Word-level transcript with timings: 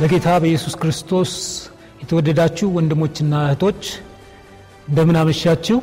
በጌታ 0.00 0.28
በኢየሱስ 0.42 0.74
ክርስቶስ 0.80 1.30
የተወደዳችሁ 2.00 2.66
ወንድሞችና 2.76 3.34
እህቶች 3.44 3.82
እንደምን 4.88 5.16
አመሻችሁ። 5.20 5.76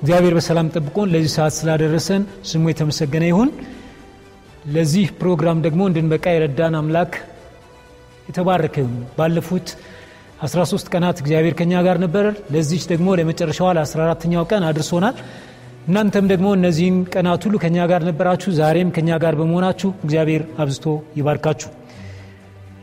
እግዚአብሔር 0.00 0.34
በሰላም 0.36 0.68
ጠብቆን 0.74 1.08
ለዚህ 1.14 1.32
ሰዓት 1.34 1.54
ስላደረሰን 1.56 2.22
ስሙ 2.50 2.64
የተመሰገነ 2.70 3.24
ይሁን። 3.30 3.50
ለዚህ 4.74 5.06
ፕሮግራም 5.20 5.58
ደግሞ 5.66 5.82
እንድንበቃ 5.88 6.26
የረዳን 6.34 6.76
አምላክ 6.80 7.12
የተባረከ 8.28 8.76
ባለፉት 9.18 9.68
13 10.44 10.92
ቀናት 10.94 11.18
እግዚአብሔር 11.22 11.56
ከኛ 11.60 11.82
ጋር 11.86 11.98
ነበር። 12.04 12.24
ለዚች 12.54 12.84
ደግሞ 12.92 13.16
ለመጨረሻዋ 13.20 13.70
ለ14ተኛው 13.78 14.46
ቀን 14.50 14.66
አድርሶናል። 14.70 15.16
እናንተም 15.88 16.28
ደግሞ 16.32 16.46
እነዚህን 16.56 16.98
ቀናት 17.14 17.42
ሁሉ 17.46 17.56
ከኛ 17.64 17.78
ጋር 17.90 18.04
ነበራችሁ። 18.08 18.52
ዛሬም 18.60 18.92
ከኛ 18.96 19.18
ጋር 19.24 19.34
በመሆናችሁ 19.40 19.90
እግዚአብሔር 20.04 20.44
አብዝቶ 20.58 20.86
ይባርካችሁ። 21.16 21.70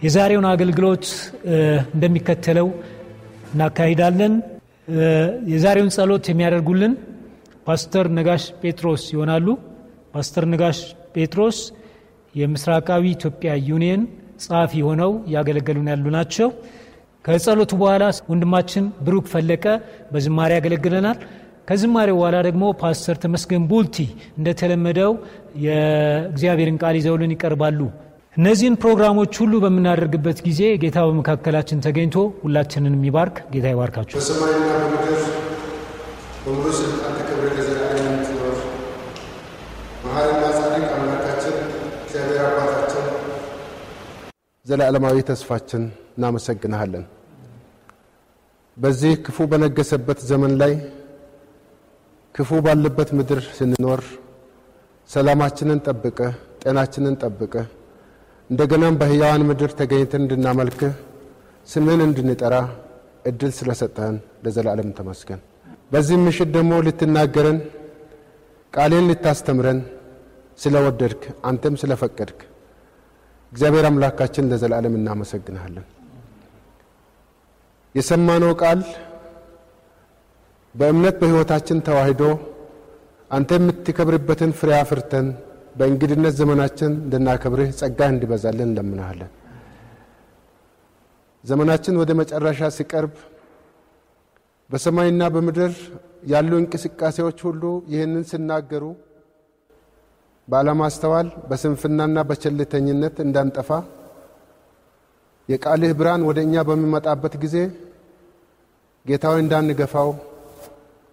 የዛሬውን 0.04 0.48
አገልግሎት 0.50 1.06
እንደሚከተለው 1.96 2.68
እናካሂዳለን። 3.54 4.34
የዛሬውን 5.54 5.92
ጸሎት 5.96 6.26
የሚያደርጉልን 6.32 6.94
ፓስተር 7.68 8.06
ነጋሽ 8.18 8.44
ጴጥሮስ 8.62 9.04
ይሆናሉ። 9.14 9.48
ፓስተር 10.14 10.46
ነጋሽ 10.54 10.80
ጴጥሮስ 11.16 11.58
የምስራቃዊ 12.36 13.04
ኢትዮጵያ 13.16 13.52
ዩኒየን 13.70 14.02
ጸሐፊ 14.44 14.82
ሆነው 14.88 15.12
እያገለገሉን 15.30 15.90
ያሉ 15.92 16.06
ናቸው። 16.18 16.50
ከጸሎቱ 17.26 17.72
በኋላ 17.82 18.04
ወንድማችን 18.32 18.86
ብሩክ 19.06 19.26
ፈለቀ 19.34 19.66
በዝማሬ 20.12 20.52
ያገለግለናል። 20.58 21.18
ከዝማሬው 21.68 22.18
በኋላ 22.20 22.38
ደግሞ 22.48 22.64
ፓስተር 22.82 23.18
ተመስገን 23.24 23.68
ቡልቲ 23.70 23.98
እንደተለመደው 24.38 25.12
የእግዚአብሔርን 25.66 26.80
ቃል 26.82 26.96
ይዘውልን 27.00 27.34
ይቀርባሉ። 27.36 27.80
እነዚህን 28.34 28.76
ፕሮግራሞች 28.82 29.34
ሁሉ 29.42 29.54
በምናደርግበት 29.64 30.38
ጊዜ 30.46 30.62
ጌታ 30.84 31.00
በመካከላችን 31.08 31.82
ተገኝቶ 31.86 32.16
ሁላችንን 32.40 32.94
የሚባርክ 32.98 33.36
ጌታ 33.54 33.66
ይባርካችሁ። 33.74 34.18
በሰማይና 34.20 34.70
በምድር 34.84 35.20
በሙሉ 36.44 36.66
ስልጣን 36.80 37.14
ተከብረ 37.20 37.50
ለዘላለም 37.58 38.00
የምትኖር 38.08 38.56
መሐሪና 40.06 40.42
ጻድቅ 40.58 40.88
አምላካችን 40.96 41.56
እግዚአብሔር 42.00 42.42
አባታችን 42.48 43.06
ዘላለማዊ 44.66 45.22
ተስፋችን 45.30 45.84
እናመሰግንሃለን። 46.18 47.06
በዚህ 48.78 49.14
ክፉ 49.26 49.48
በነገሰበት 49.52 50.20
ዘመን 50.30 50.56
ላይ 50.62 50.74
ክፉ 52.36 52.62
ባለበት 52.66 53.10
ምድር 53.18 53.42
ስንኖር 53.58 54.02
ሰላማችንን 55.10 55.80
ጠብቀ 55.88 56.20
ጤናችንን 56.62 57.16
ጠብቀ 57.24 57.56
እንደገናም 58.50 58.98
በሕያዋን 59.00 59.44
ምድር 59.50 59.72
ተገኝተን 59.80 60.24
እንድናመልክህ 60.24 60.94
ስምህን 61.68 62.02
እንድንጠራ 62.08 62.56
እድል 63.30 63.52
ስለሰጠህን 63.58 64.16
ለዘላለም 64.46 64.90
ተመስገን። 64.98 65.42
በዚህ 65.92 66.18
ምሽት 66.26 66.50
ደግሞ 66.56 66.74
ልትናገረን 66.86 67.60
ቃሌን 68.74 69.08
ልታስተምረን 69.10 69.80
ስለወደድክ 70.60 71.22
አንተም 71.50 71.76
ስለፈቀድክ 71.82 72.40
እግዚአብሔር 73.52 73.86
አምላካችን 73.90 74.50
ለዘላለም 74.52 74.96
እናመሰግንሃለን። 75.00 75.86
የሰማነው 77.96 78.54
ቃል 78.62 78.80
በእምነት 80.76 81.16
በሕይወታችን 81.22 81.84
ተዋህዶ 81.88 82.22
አንተ 83.32 83.52
የምትከብርበትን 83.60 84.52
ፍሬ 84.60 84.70
አፍርተን 84.80 85.28
በእንግድነት 85.76 86.34
ዘመናችን 86.40 86.92
እንድናከብርህ 87.00 87.70
ጸጋህ 87.80 88.10
እንዲበዛልን 88.14 88.68
እንለምናሃለን። 88.68 89.32
ዘመናችን 91.44 91.96
ወደ 92.02 92.12
መጨረሻ 92.20 92.70
ሲቀርብ 92.76 93.16
በሰማይና 94.70 95.24
በምድር 95.34 95.74
ያሉ 96.32 96.52
እንቅስቃሴዎች 96.62 97.40
ሁሉ 97.48 97.64
ይህንን 97.94 98.24
ሲናገሩ 98.30 98.84
ባለማስተዋል 100.48 101.28
በስንፍናና 101.50 102.18
በቸልተኝነት 102.30 103.18
እንዳንጠፋ 103.26 103.70
የቃልህ 105.50 105.92
ብርሃን 106.00 106.22
ወደ 106.30 106.40
እኛ 106.48 106.56
በሚመጣበት 106.68 107.34
ጊዜ 107.44 107.56
ጌታዊ 109.06 109.38
እንዳንገፋው 109.44 110.10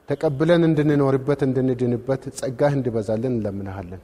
ተቀብለን 0.08 0.62
እንድንኖርበት 0.68 1.40
እንድንድንበት 1.46 2.22
ጸጋህ 2.38 2.72
እንዲበዛልን 2.78 3.32
እንለምናሃለን። 3.34 4.02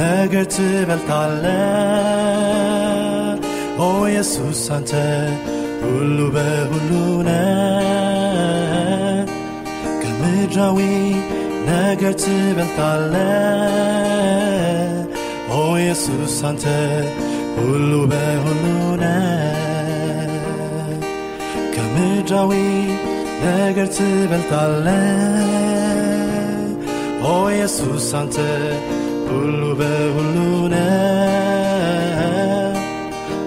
ነገር 0.00 0.44
ትበልጣለ 0.54 1.44
ኦ 3.78 3.88
ኢየሱስ 4.10 4.62
አንተ 4.76 4.92
ሁሉ 5.82 6.18
በሁሉ 6.34 6.90
ነ 7.26 7.30
ከምድራዊ 10.02 10.78
ነገር 11.68 12.14
ትበልጣለ 12.22 13.14
ኦ 15.52 15.62
ኢየሱስ 15.82 16.36
አንተ 16.50 16.64
ሁሉ 17.58 17.92
በሁሉ 18.12 18.64
ነ 19.02 19.06
ከምድራዊ 21.74 22.52
ነገር 23.44 23.88
ትበልጣለ 23.98 24.86
ኦ 27.26 27.36
ኢየሱስ 27.54 28.08
አንተ 28.20 28.36
ሁሉ 29.30 29.62
በሁሉ 29.80 30.36
ነህ 30.72 30.98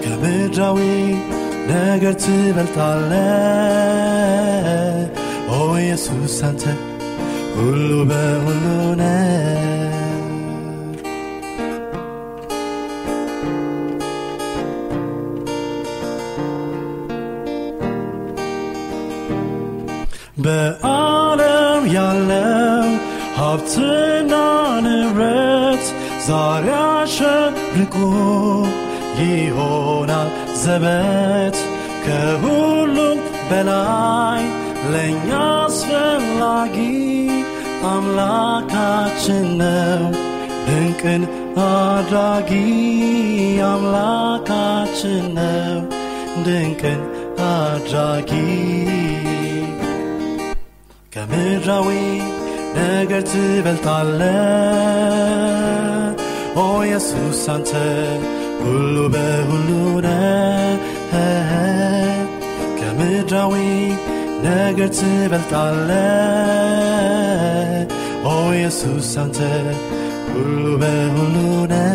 ከምድራዊ 0.04 0.78
ነገር 1.70 2.14
ትበልጣለህ 2.24 3.28
ኦ 5.52 5.60
ኢየሱስ 5.82 6.36
አንተ 6.48 6.64
ሁሉ 7.56 7.90
በሁሉ 8.10 8.64
ነህ 9.00 9.30
በዓለም 20.44 21.82
ያለው 21.94 22.88
ሀብትና 23.38 24.32
ንብረት 24.86 25.53
ዛሬ 26.26 26.66
አሸብርቆ 26.90 27.96
ይሆናል 29.22 30.28
ዘበት 30.62 31.56
ከሁሉም 32.06 33.18
በላይ 33.50 34.42
ለእኛ 34.92 35.28
አስፈላጊ 35.58 36.76
አምላካችን 37.90 39.46
ነው። 39.60 40.04
ድንቅን 40.66 41.22
አድራጊ 41.64 42.50
አምላካችን 43.70 45.24
ነው። 45.38 45.78
ድንቅን 46.46 47.00
አድራጊ 47.48 48.32
ከምድራዊ 51.14 51.88
ነገር 52.78 53.22
ትበልጣለ 56.56 56.56
ኦ 56.56 56.66
ኢየሱስ 56.84 57.40
አንተ 57.48 57.70
ሁሉ 58.60 58.96
በሁሉ 59.14 59.68
ነህ። 60.06 60.80
ከምድራዊ 62.78 63.54
ነገር 64.46 64.90
ትበልጣለ 64.98 65.90
ኦ 68.26 68.36
ኢየሱስ 68.52 69.10
አንተ 69.22 69.40
ሁሉ 70.30 70.64
በሁሉ 70.82 71.36
ነህ። 71.72 71.90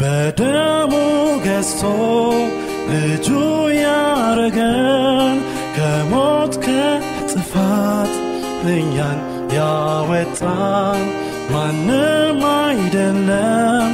በደሙ 0.00 0.92
ገዝቶ 1.44 1.82
ልጁ 2.88 3.28
ያረገን 3.78 5.36
ከሞት 5.76 6.54
ከጥፋት 6.66 8.12
እኛን 8.74 9.18
ያወጣን 9.56 11.02
ማንም 11.52 12.40
አይደለም 12.56 13.90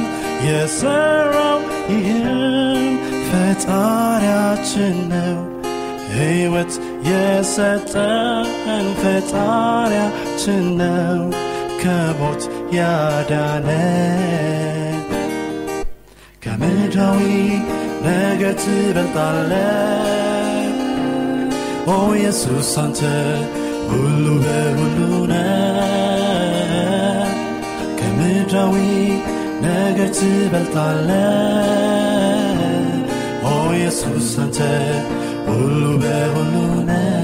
የሰራው 0.47 1.59
ይህም 1.93 2.85
ፈጣሪያችን 3.29 4.97
ነው። 5.11 5.39
ሕይወት 6.13 6.73
የሰጠን 7.09 8.45
ፈጣሪያችን 9.01 10.63
ነው 10.81 11.21
ከሞት 11.83 12.41
ያዳነን። 12.77 13.77
ከምድራዊ 16.43 17.21
ነገር 18.05 18.53
ትበልጣለ 18.61 19.51
ኦ 21.87 21.97
ኢየሱስ 22.15 22.71
አንተ 22.77 23.01
ሁሉ 23.89 24.25
በሁሉ 24.43 24.97
ነ 25.31 25.35
ከምድራዊ 27.99 28.75
ነገር 29.65 30.09
ትበልጣለ 30.19 31.09
ኦ 33.45 33.55
ኢየሱስ 33.73 34.31
አንተ 34.43 34.59
ሁሉ 35.49 35.83
በሁሉ 36.03 36.55
ነ 36.81 36.91
በክብር 36.91 37.20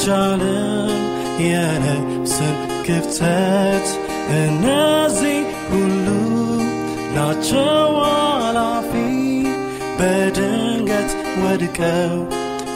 አይቻልም 0.00 1.02
የነፍስን 1.46 2.54
ክፍተት 2.86 3.88
እነዚህ 4.38 5.38
ሁሉ 5.70 6.06
ናቸው 7.16 7.90
አላፊ 8.08 8.92
በድንገት 9.98 11.12
ወድቀው 11.42 12.14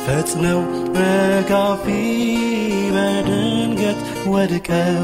ፈጥነው 0.04 0.60
ረጋፊ 0.98 1.86
በድንገት 2.94 4.00
ወድቀው 4.26 5.02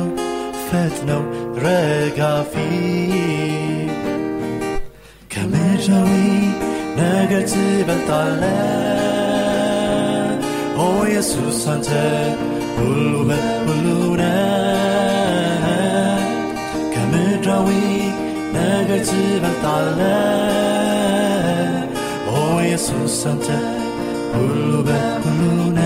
ፈጥነው 0.68 1.22
ረጋፊ 1.64 2.54
ከምድራዊ 5.30 6.12
ነገር 7.00 7.44
ትበልጣለ 10.81 10.83
ኦ 10.83 10.85
ኢየሱስ 11.07 11.59
አንተ 11.71 11.89
ሁሉ 12.77 13.13
በሁሉ 13.29 13.85
ነ 14.19 14.23
ከምድራዊ 16.93 17.69
ነገር 18.55 19.01
ትበልጣለ 19.09 19.99
ኦ 22.33 22.37
ኢየሱስ 22.65 23.17
አንተ 23.31 23.47
ሁሉ 24.35 24.71
በሁሉ 24.87 25.41
ነ 25.77 25.81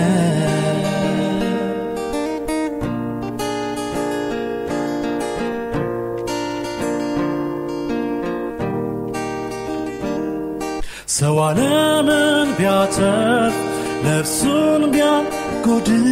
ሰው 11.16 11.36
ዓለምን 11.44 12.48
ቢያተርፍ 12.58 13.56
ነፍሱን 14.04 14.82
ቢያጎድል 14.92 16.06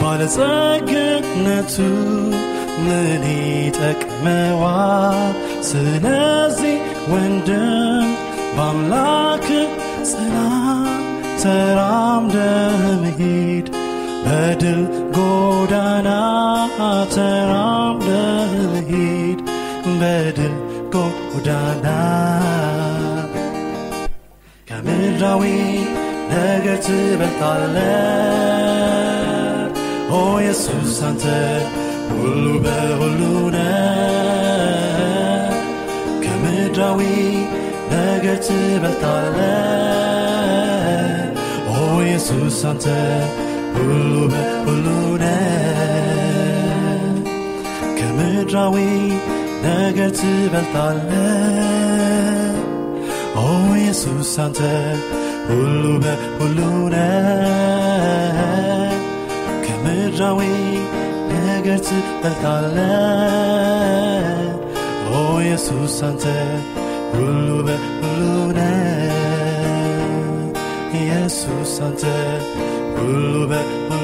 ባለጸግነቱ 0.00 1.74
ምን 2.84 3.24
ይጠቅመዋል? 3.30 5.32
ስለዚህ 5.70 6.76
ወንድም 7.12 8.06
በአምላክ 8.56 9.46
ጽና፣ 10.10 10.36
ተራምደህ 11.42 12.82
መሂድ 13.02 13.66
በድል 14.24 14.80
ጎዳና 15.16 16.08
ተራምደህ 17.14 18.52
መሂድ 18.74 19.38
በድል 20.00 20.54
ጎዳና 20.94 21.86
ከምድራዊ 24.68 25.42
ነገር 26.32 26.78
ትበልጣለ 26.86 27.76
ኦ 30.12 30.20
ኢየሱስ 30.40 30.96
አንተ 31.08 31.24
ሁሉ 32.12 32.44
በሁሉ 32.64 33.20
ነ 33.54 33.58
ከምድራዊ 36.24 37.00
ነገር 37.92 38.38
ትበልጣለ 38.46 39.38
ኦ 41.72 41.78
ኢየሱስ 42.04 42.60
አንተ 42.70 42.86
ሁሉ 43.76 44.14
በሁሉ 44.32 44.86
ነ 45.22 45.26
ከምድራዊ 47.98 48.76
ነገር 49.66 50.10
ትበልጣለ 50.20 51.10
ኦ 53.40 53.48
ኢየሱስ 53.76 54.32
አንተ 54.44 54.60
울루나 55.48 56.06
울루나 56.38 56.96
카메라위 59.66 60.42
내글스 61.28 61.94
달달라 62.22 62.78
오 65.10 65.42
예수한테 65.42 66.26
울루나 67.14 67.70
울루나 68.02 68.60
예수한테 70.94 72.04
울루나 72.96 73.54
울루나 73.62 73.99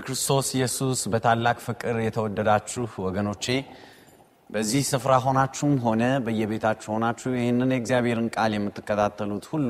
በክርስቶስ 0.00 0.48
ኢየሱስ 0.56 0.98
በታላቅ 1.12 1.56
ፍቅር 1.64 1.96
የተወደዳችሁ 2.00 2.84
ወገኖቼ 3.02 3.44
በዚህ 4.50 4.82
ስፍራ 4.90 5.12
ሆናችሁም 5.24 5.74
ሆነ 5.82 6.04
በየቤታችሁ 6.26 6.88
ሆናችሁ 6.94 7.30
ይህንን 7.34 7.74
የእግዚአብሔርን 7.74 8.28
ቃል 8.36 8.52
የምትከታተሉት 8.56 9.46
ሁሉ 9.50 9.68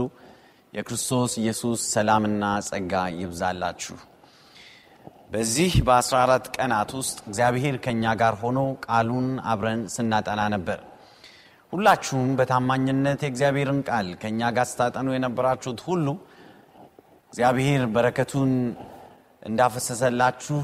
የክርስቶስ 0.72 1.32
ኢየሱስ 1.42 1.80
ሰላምና 1.94 2.52
ጸጋ 2.68 2.92
ይብዛላችሁ። 3.16 3.96
በዚህ 5.32 5.74
በ14 5.88 6.52
ቀናት 6.56 6.92
ውስጥ 7.00 7.18
እግዚአብሔር 7.26 7.78
ከእኛ 7.86 8.14
ጋር 8.22 8.36
ሆኖ 8.44 8.60
ቃሉን 8.86 9.28
አብረን 9.52 9.82
ስናጠና 9.96 10.44
ነበር። 10.54 10.80
ሁላችሁም 11.72 12.30
በታማኝነት 12.38 13.22
የእግዚአብሔርን 13.24 13.82
ቃል 13.90 14.10
ከእኛ 14.22 14.52
ጋር 14.58 14.68
ስታጠኑ 14.72 15.08
የነበራችሁት 15.14 15.82
ሁሉ 15.88 16.06
እግዚአብሔር 17.32 17.84
በረከቱን 17.88 18.52
እንዳፈሰሰላችሁ 19.42 20.58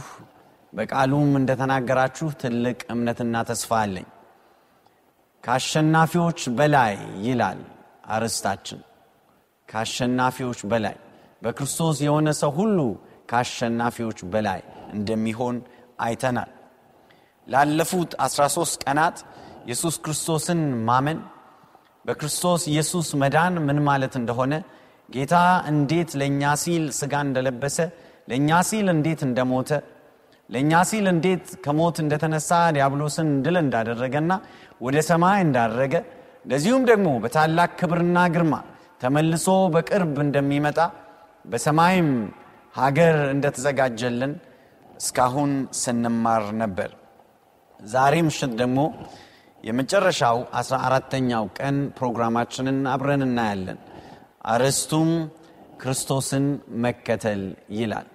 በቃሉም 0.73 1.31
እንደተናገራችሁ 1.41 2.29
ትልቅ 2.41 2.79
እምነትና 2.95 3.43
ተስፋ 3.51 3.71
አለኝ። 3.83 4.07
ከአሸናፊዎች 5.45 6.41
በላይ 6.59 6.95
ይላል 7.27 7.61
አርዕስታችን። 8.09 8.81
ከአሸናፊዎች 9.69 10.61
በላይ 10.73 10.97
በክርስቶስ 11.43 11.97
የሆነ 12.07 12.29
ሰው 12.41 12.53
ሁሉ 12.59 12.79
ከአሸናፊዎች 13.31 14.19
በላይ 14.33 14.61
እንደሚሆን 14.93 15.57
አይተናል። 16.01 16.51
ላለፉት 17.47 18.13
13 18.25 18.85
ቀናት 18.85 19.17
ኢየሱስ 19.67 19.95
ክርስቶስን 20.05 20.61
ማመን 20.89 21.19
በክርስቶስ 22.05 22.63
ኢየሱስ 22.73 23.09
መዳን 23.23 23.55
ምን 23.67 23.79
ማለት 23.89 24.15
እንደሆነ 24.21 24.55
ጌታ 25.09 25.35
እንዴት 25.71 26.11
ለእኛ 26.21 26.53
ሲል 26.63 26.85
ስጋ 26.99 27.15
እንደለበሰ 27.27 27.79
ለእኛ 28.29 28.51
ሲል 28.69 28.87
እንዴት 28.95 29.21
እንደሞተ 29.29 29.71
ለእኛ 30.51 30.73
ሲል 30.91 31.07
እንዴት 31.13 31.47
ከሞት 31.65 31.97
እንደተነሳ 32.03 32.51
ዲያብሎስን 32.77 33.31
ድል 33.45 33.57
እንዳደረገና 33.63 34.33
ወደ 34.81 34.97
ሰማይ 35.09 35.39
እንዳደረገ 35.47 35.95
እንደዚሁም 36.45 36.83
ደግሞ 36.91 37.09
በታላቅ 37.23 37.71
ክብርና 37.81 38.19
ግርማ 38.35 38.55
ተመልሶ 39.03 39.47
በቅርብ 39.75 40.17
እንደሚመጣ 40.25 40.79
በሰማይም 41.45 42.11
ሀገር 42.75 43.17
እንደተዘጋጀልን 43.35 44.33
እስካሁን 45.01 45.53
ስንማር 45.81 46.45
ነበር። 46.63 46.91
ዛሬ 47.81 48.15
ምሽት 48.27 48.53
ደግሞ 48.61 48.81
የመጨረሻው 49.65 50.39
አስራ 50.59 50.77
አራተኛው 50.89 51.45
ቀን 51.59 51.77
ፕሮግራማችንን 51.99 52.79
አብረን 52.93 53.25
እናያለን። 53.27 53.79
አርዕስቱም 54.47 55.11
ክርስቶስን 55.83 56.45
መከተል 56.85 57.43
ይላል። 57.79 58.07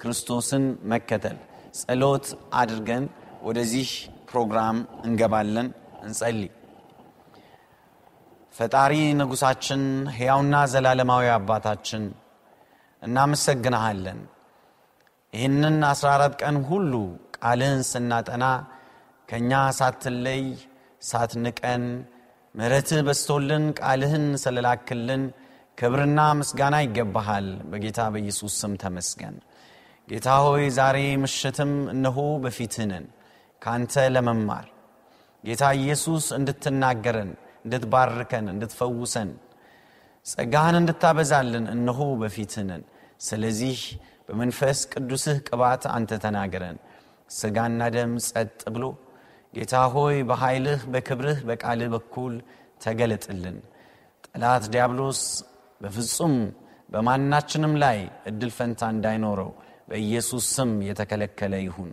ክርስቶስን 0.00 0.64
መከተል 0.92 1.36
ጸሎት 1.78 2.26
አድርገን 2.60 3.04
ወደዚህ 3.42 3.88
ፕሮግራም 4.30 4.76
እንገባለን። 5.04 5.68
እንጸልይ። 6.02 6.50
ፈጣሪ 8.54 8.92
ንጉሳችን፣ 9.18 9.82
ሕያውና 10.16 10.54
ዘላለማዊ 10.72 11.26
አባታችን 11.34 12.04
እናመሰግንሃለን። 13.02 14.20
ይህንን 15.32 15.76
14 15.90 16.34
ቀን 16.42 16.56
ሁሉ 16.68 16.92
ቃልህን 17.38 17.82
ስናጠና 17.90 18.44
ከእኛ 19.28 19.52
ሳትለይ 19.78 20.42
ሳትንቀን 21.02 21.84
ምሕረትህ 22.54 23.00
በስቶልን 23.06 23.64
ቃልህን 23.80 24.26
ስለላክልን 24.42 25.22
ክብርና 25.78 26.20
ምስጋና 26.38 26.76
ይገባሃል። 26.84 27.46
በጌታ 27.70 28.00
በኢየሱስ 28.14 28.54
ስም 28.62 28.72
ተመስገን። 28.82 29.36
ጌታ 30.10 30.28
ሆይ 30.44 30.64
ዛሬ 30.76 30.96
ምሽትም 31.22 31.72
እነሆ 31.92 32.16
በፊትህ 32.44 32.86
ነን 32.90 33.04
ለመማር 34.14 34.66
ጌታ 35.44 35.64
ኢየሱስ 35.78 36.24
እንድትናገረን፣ 36.36 37.30
እንድትባርከን፣ 37.64 38.46
እንድትፈውሰን 38.52 39.30
ጸጋህን 40.26 40.76
እንድታበዛልን 40.80 41.66
እነሆ 41.74 42.00
በፊትህ 42.22 42.64
ነን። 42.70 42.82
ስለዚህ 43.20 43.78
በመንፈስ 44.26 44.80
ቅዱስህ 44.92 45.38
ቅባት 45.48 45.84
አንተ 45.94 46.18
ተናገረን። 46.24 46.78
ስጋና 47.30 47.80
ደም 47.94 48.12
ጸጥ 48.26 48.60
ብሎ 48.74 48.84
ጌታ 49.54 49.74
ሆይ 49.94 50.16
በኃይልህ 50.28 50.82
በክብርህ 50.92 51.40
በቃልህ 51.48 51.88
በኩል 51.94 52.34
ተገለጥልን። 52.84 53.56
ጠላት 54.26 54.64
ዲያብሎስ 54.74 55.22
በፍጹም 55.80 56.34
በማናችንም 56.88 57.74
ላይ 57.82 57.98
እድል 58.26 58.50
ፈንታ 58.56 58.90
እንዳይኖረው 58.94 59.50
በኢየሱስ 59.90 60.44
ስም 60.54 60.70
የተከለከለ 60.88 61.54
ይሁን። 61.64 61.90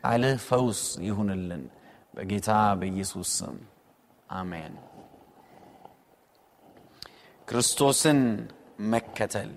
ቃልህ 0.00 0.36
ፈውስ 0.48 0.80
ይሁንልን። 1.06 1.62
በጌታ 2.14 2.50
በኢየሱስ 2.80 3.30
ስም 3.38 3.56
አሜን። 4.32 4.74
ክርስቶስን 7.48 8.20
መከተል 8.92 9.50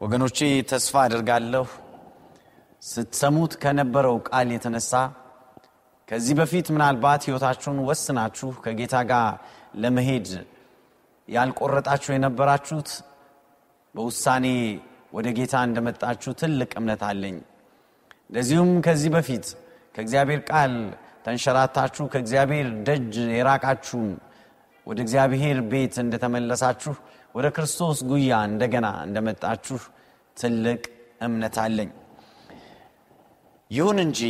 ወገኖቼ 0.00 0.38
ተስፋ 0.70 0.94
አድርጋለሁ 1.04 1.66
ስትሰሙት 2.82 3.52
ከነበረው 3.62 4.16
ቃል 4.28 4.48
የተነሳ 4.54 4.92
ከዚህ 6.08 6.34
በፊት 6.40 6.66
ምናልባት 6.74 7.22
ሕይወታችሁን 7.26 7.78
ወስናችሁ 7.86 8.50
ከጌታ 8.64 8.96
ጋር 9.10 9.30
ለመሄድ 9.74 10.28
ያልቆረጣችሁ 11.28 12.10
የነበራችሁት 12.14 12.90
በውሳኔ 13.94 14.46
ወደ 15.14 15.28
ጌታ 15.36 15.54
እንደመጣችሁ 15.68 16.30
ትልቅ 16.40 16.70
እምነት 16.80 17.02
አለኝ። 17.08 17.36
እንደዚሁም 18.28 18.70
ከዚህ 18.86 19.10
በፊት 19.14 19.46
ከእግዚአብሔር 19.94 20.40
ቃል 20.50 20.72
ተንሸራታችሁ 21.24 22.04
ከእግዚአብሔር 22.12 22.68
ደጅ 22.88 23.14
የራቃችሁ 23.36 24.00
ወደ 24.86 24.98
እግዚአብሔር 25.04 25.58
ቤት 25.70 25.94
እንደተመለሳችሁ 26.02 26.94
ወደ 27.34 27.46
ክርስቶስ 27.56 27.98
ጉያ 28.10 28.32
እንደገና 28.50 28.86
እንደመጣችሁ 29.06 29.78
ትልቅ 30.36 30.82
እምነት 31.22 31.56
አለኝ። 31.64 31.90
ይሁን 33.70 33.98
እንጂ 34.04 34.20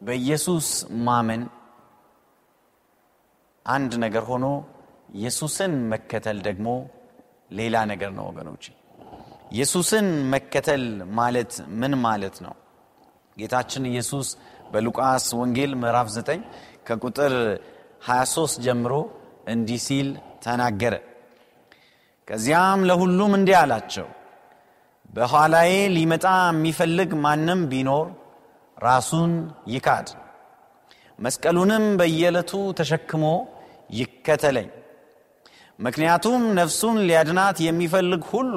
በኢየሱስ 0.00 0.68
ማመን 1.06 1.42
አንድ 3.66 3.92
ነገር 4.04 4.24
ሆኖ 4.30 4.46
ኢየሱስን 5.14 5.74
መከተል 5.92 6.38
ደግሞ 6.46 6.68
ሌላ 7.50 7.76
ነገር 7.92 8.10
ነው 8.18 8.24
ወገኖች። 8.30 8.64
ኢየሱስን 9.54 10.06
መከተል 10.32 10.84
ማለት 11.18 11.52
ምን 11.80 11.92
ማለት 12.04 12.36
ነው? 12.44 12.54
ጌታችን 13.36 13.84
ኢየሱስ 13.90 14.28
በሉቃስ 14.72 15.26
ወንጌል 15.40 15.72
ምዕራፍ 15.74 16.08
9 16.14 16.40
ከቁጥር 16.86 17.34
23 18.06 18.56
ጀምሮ 18.64 18.92
እንዲህ 19.48 19.80
ሲል 19.86 20.08
ተናገረ። 20.44 20.94
ከዚያም 22.28 22.80
ለሁሉም 22.88 23.32
እንዲህ 23.38 23.56
አላቸው፣ 23.60 24.08
በኋላዬ 25.10 25.72
ሊመጣ 25.96 26.24
የሚፈልግ 26.48 27.10
ማንም 27.24 27.60
ቢኖር 27.72 28.06
ራሱን 28.76 29.32
ይካድ፣ 29.66 30.08
መስቀሉንም 31.18 31.84
በየዕለቱ 32.00 32.52
ተሸክሞ 32.80 33.24
ይከተለኝ። 33.90 34.68
ምክንያቱም 35.78 36.42
ነፍሱን 36.58 36.98
ሊያድናት 37.08 37.56
የሚፈልግ 37.60 38.24
ሁሉ 38.32 38.56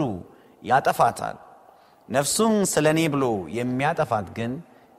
ያጠፋታል፣ 0.62 1.38
ነፍሱን 2.10 2.54
ስለ 2.72 2.86
እኔ 2.94 3.02
ብሎ 3.14 3.24
የሚያጠፋት 3.58 4.28
ግን 4.38 4.52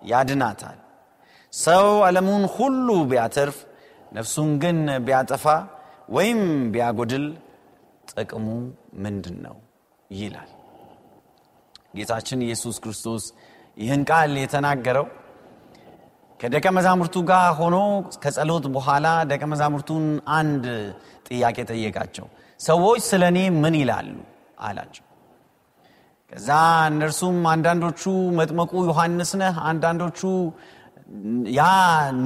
ያድናታል። 0.02 0.78
ሰው 1.52 1.86
ዓለሙን 2.06 2.44
ሁሉ 2.56 2.88
ቢያተርፍ 3.10 3.56
ነፍሱን 4.12 4.50
ግን 4.62 4.78
ቢያጠፋ 5.06 5.44
ወይም 6.08 6.40
ቢያጎድል 6.74 7.24
ጥቅሙ 8.12 8.46
ምንድን 9.04 9.36
ነው 9.46 9.56
ይላል። 10.10 10.50
ጌታችን 11.96 12.40
ኢየሱስ 12.46 12.76
ክርስቶስ 12.84 13.24
ይህን 13.76 14.02
ቃል 14.10 14.32
የተናገረው 14.42 15.06
ከደቀ 16.40 16.66
መዛሙርቱ 16.76 17.16
ጋር 17.30 17.46
ሆኖ 17.58 17.76
ከጸሎት 18.22 18.64
በኋላ 18.74 19.06
ደቀ 19.30 19.42
መዛሙርቱን 19.52 20.04
አንድ 20.36 20.64
ጥያቄ 21.28 21.56
ጠየቃቸው። 21.70 22.26
ሰዎች 22.60 23.00
ስለ 23.08 23.22
እኔ 23.32 23.38
ምን 23.62 23.74
ይላሉ? 23.80 24.08
አላቸው 24.60 25.04
ከዛ 26.32 26.48
እነርሱም 26.88 27.36
አንዳንዶቹ 27.52 28.02
መጥመቁ 28.38 28.72
ዮሐንስ 28.88 29.30
ነህ 29.40 29.54
አንዳንዶቹ 29.68 30.20
ያ 31.58 31.62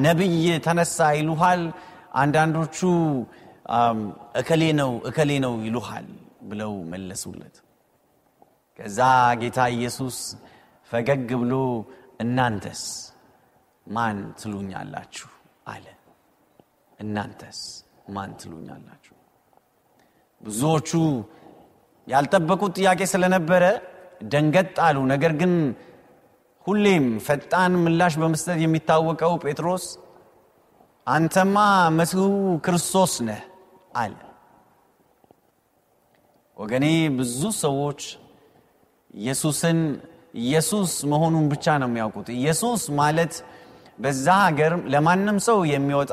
ነቢይ 0.04 0.47
ተነሳ 0.64 1.09
ይሉሃል 1.18 1.62
አንዳንዶቹ 2.14 2.78
እከሌ 4.40 4.62
ነው 4.80 4.90
እከሌ 5.11 5.30
ነው 5.44 5.54
ይሉሃል 5.66 6.09
ብለው 6.50 6.73
መለሱለት። 6.92 7.56
ከዛ 8.78 8.99
ጌታ 9.42 9.61
ኢየሱስ 9.76 10.16
ፈገግ 10.90 11.30
ብሎ 11.42 11.54
እናንተስ 12.21 12.82
ማን 13.87 14.18
ትሉኛላችሁ? 14.40 15.28
አለ። 15.66 15.87
እናንተስ 16.99 17.61
ማን 18.09 18.30
ትሉኛላችሁ? 18.40 19.14
ብዙዎቹ 20.40 20.90
ያልጠበቁት 22.06 22.73
ጥያቄ 22.78 23.00
ስለነበረ 23.12 23.64
ደንገጥ 24.33 24.75
አሉ። 24.87 24.99
ነገር 25.12 25.33
ግን 25.41 25.52
ሁሌም 26.67 27.07
ፈጣን 27.26 27.73
ምላሽ 27.85 28.14
በመስጠት 28.21 28.59
የሚታወቀው 28.62 29.33
ጴጥሮስ 29.45 29.85
አንተማ 31.07 31.57
መሲሁ 31.97 32.25
ክርስቶስ 32.64 33.14
ነህ 33.29 33.41
አለ። 33.97 34.14
ወገኔ 36.57 36.87
ብዙ 37.19 37.41
ሰዎች 37.62 38.00
ኢየሱስን 39.14 39.79
ኢየሱስ 40.43 40.93
መሆኑን 41.12 41.47
ብቻ 41.52 41.67
ነው 41.81 41.88
የሚያውቁት። 41.91 42.29
ኢየሱስ 42.37 42.83
ማለት 43.00 43.35
በዛ 43.99 44.26
ሀገር 44.45 44.73
ለማንም 44.93 45.38
ሰው 45.47 45.59
የሚወጣ 45.73 46.12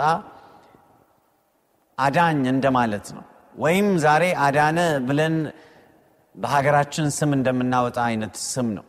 አዳኝ 1.97 2.41
እንደማለት 2.53 3.07
ነው። 3.15 3.23
ወይም 3.55 3.87
ዛሬ 4.03 4.23
አዳነ 4.39 4.79
ብለን 5.07 5.35
በሀገራችን 6.39 7.07
ስም 7.15 7.31
እንደምናወጣ 7.37 7.97
አይነት 8.07 8.35
ስም 8.45 8.67
ነው። 8.77 8.85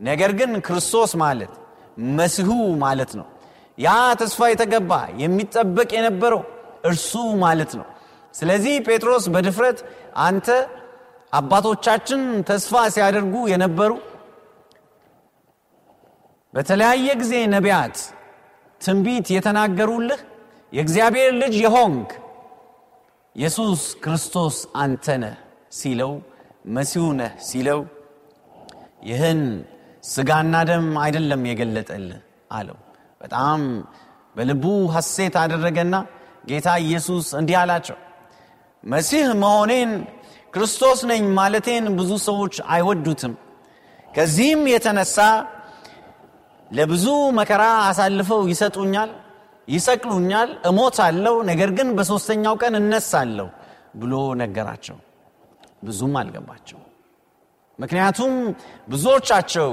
ነገር 0.00 0.30
ግን 0.38 0.50
ክርስቶስ 0.66 1.12
ማለት 1.22 1.52
መሲሁ 2.18 2.50
ማለት 2.82 3.12
ነው። 3.20 3.26
ያ 3.78 3.88
ተስፋ 4.20 4.48
የተገባ 4.50 4.92
የሚጠበቅ 5.22 5.90
የነበረው 5.96 6.42
እርሱ 6.84 7.12
ማለት 7.42 7.72
ነው። 7.78 7.86
ስለዚህ 8.34 8.74
ጴጥሮስ 8.86 9.24
በድፍረት 9.34 9.78
አንተ 10.24 10.48
አባቶቻችን 11.32 12.20
ተስፋ 12.48 12.82
ሲያደርጉ 12.94 13.34
የነበሩ 13.52 13.90
በተለያየ 16.54 17.08
ጊዜ 17.20 17.34
ነቢያት 17.52 17.96
ትንቢት 18.80 19.26
የተናገሩልህ 19.34 20.20
የእግዚአብሔር 20.72 21.30
ልጅ 21.42 21.54
የሆንክ 21.64 22.10
ኢየሱስ 23.36 23.82
ክርስቶስ 24.04 24.56
አንተ 24.82 25.16
ነህ 25.22 25.36
ሲለው 25.72 26.12
መሲሁ 26.64 27.04
ነህ 27.18 27.32
ሲለው 27.46 27.80
ይህን 29.08 29.40
ስጋና 30.04 30.54
ደም 30.68 30.86
አይደለም 31.04 31.42
የገለጠልህ 31.50 32.20
አለው። 32.50 32.78
በጣም 33.22 33.60
በልቡ 34.36 34.64
ሐሴት 34.94 35.34
አደረገና 35.42 35.94
ጌታ 36.50 36.68
ኢየሱስ 36.84 37.26
እንዲህ 37.40 37.56
አላቸው 37.62 37.98
መሲህ 38.84 39.26
መሆኔን 39.42 39.90
ክርስቶስ 40.54 41.00
ነኝ 41.10 41.22
ማለቴን 41.38 41.84
ብዙ 41.98 42.10
ሰዎች 42.28 42.54
አይወዱትም። 42.74 43.34
ከዚህም 44.08 44.62
የተነሳ 44.72 45.18
ለብዙ 46.70 47.04
መከራ 47.38 47.62
አሳልፈው 47.88 48.42
ይሰጡኛል 48.52 49.10
ይሰቅሉኛል 49.68 50.50
እሞታለሁ 50.68 51.34
ነገር 51.50 51.70
ግን 51.78 51.88
በሦስተኛው 51.98 52.54
ቀን 52.62 52.74
እነሳለሁ 52.80 53.48
ብሎ 53.96 54.12
ነገራቸው 54.42 54.96
ብዙም 55.82 56.14
አልገባቸው 56.20 56.80
ምክንያቱም 57.78 58.32
ብዙዎቻቸው 58.88 59.68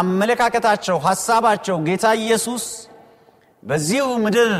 አመለካከታቸው 0.00 0.96
ሐሳባቸው 1.06 1.76
ጌታ 1.86 2.06
ኢየሱስ 2.22 2.64
በዚሁ 3.62 4.06
ምድር 4.24 4.50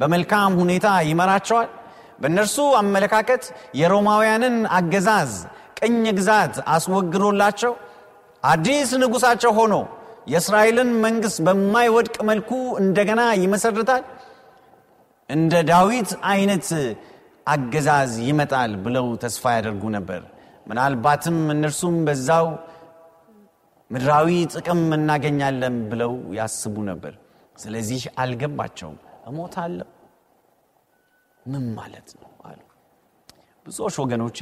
በመልካም 0.00 0.52
ሁኔታ 0.62 0.86
ይመራቸዋል። 1.08 1.68
በእነርሱ 2.20 2.56
አመለካከት 2.78 3.42
የሮማውያንን 3.80 4.56
አገዛዝ 4.76 5.32
ቅኝ 5.80 6.04
ግዛት 6.18 6.54
አስወግዶላቸው 6.74 7.72
አዲስ 8.44 8.90
ንጉሳቸው 9.02 9.52
ሆኖ 9.58 9.74
የእስራኤልን 10.32 10.90
መንግሥት 11.04 11.36
በማይወድቅ 11.46 12.16
መልኩ 12.30 12.50
እንደገና 12.82 13.22
ይመሰርታል። 13.42 14.04
እንደ 15.30 15.52
ዳዊት 15.70 16.10
አይነት 16.30 16.66
አገዛዝ 17.46 18.12
ይመጣል 18.28 18.72
ብለው 18.84 19.06
ተስፋ 19.22 19.52
ያደርጉ 19.56 19.84
ነበር 19.96 20.22
ምናልባትም 20.66 21.38
እነርሱም 21.52 21.96
በዛው 22.06 22.46
ምድራዊ 23.90 24.28
ጥቅም 24.54 24.80
እናገኛለን 24.96 25.76
ብለው 25.90 26.12
ያስቡ 26.38 26.76
ነበር። 26.88 27.12
ስለዚህ 27.56 28.00
አልገባቸውም። 28.18 28.96
እሞታለሁ? 29.28 29.86
ምን 31.46 31.64
ማለት 31.78 32.08
ነው 32.16 32.30
አሉ። 32.48 32.60
ብዙዎች 33.66 33.96
ወገኖቼ 34.02 34.38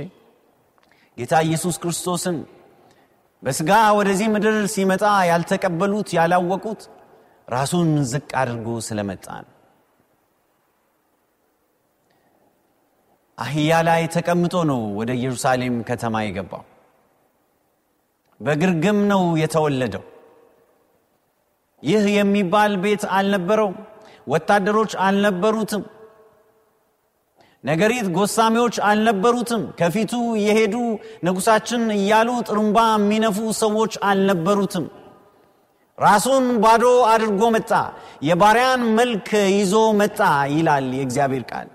ጌታ 1.19 1.35
ኢየሱስ 1.47 1.77
ክርስቶስን 1.83 2.37
በስጋ 3.43 3.71
ወደዚህ 3.99 4.29
ምድር 4.35 4.57
ሲመጣ 4.75 5.03
ያልተቀበሉት 5.31 6.09
ያላወቁት 6.17 6.83
ራሱን 7.49 7.91
ዝቅ 8.13 8.31
አድርጎ 8.43 8.69
ስለመጣ 8.87 9.27
ነው 9.45 9.51
አህያ 13.39 13.81
ላይ 13.87 14.03
ተቀምጦ 14.15 14.55
ነው 14.71 14.81
ወደ 14.99 15.11
ኢየሩሳሌም 15.19 15.77
ከተማ 15.89 16.23
የገባው። 16.25 16.63
በግርግም 18.41 18.99
ነው 19.11 19.23
የተወለደው። 19.41 20.05
ይህ 21.83 22.05
የሚባል 22.15 22.73
ቤት 22.85 23.03
አልነበረውም 23.17 23.75
ወታደሮች 24.27 24.93
አልነበሩትም 25.07 25.83
ነገሪት 27.65 28.07
ጎሳሚዎች 28.17 28.77
አልነበሩትም 28.89 29.63
ከፊቱ 29.79 30.13
የሄዱ 30.43 30.75
ንጉሳችን 31.27 31.83
እያሉ 31.97 32.31
ጥሩምባ 32.49 32.79
የሚነፉ 32.95 33.39
ሰዎች 33.61 33.95
አልነበሩትም። 34.09 34.87
ራሱን 35.99 36.45
ባዶ 36.63 36.85
አድርጎ 37.13 37.43
መጣ 37.57 37.71
የባሪያን 38.29 38.83
መልክ 38.99 39.29
ይዞ 39.55 39.75
መጣ 40.01 40.21
ይላል 40.55 40.87
የእግዚአብሔር 40.97 41.45
ቃል 41.51 41.69